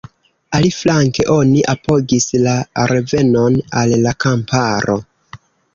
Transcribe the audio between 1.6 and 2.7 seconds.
apogis “la